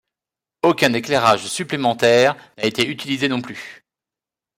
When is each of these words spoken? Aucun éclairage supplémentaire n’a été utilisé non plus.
Aucun 0.63 0.93
éclairage 0.93 1.45
supplémentaire 1.45 2.35
n’a 2.57 2.65
été 2.65 2.87
utilisé 2.89 3.27
non 3.29 3.39
plus. 3.39 3.85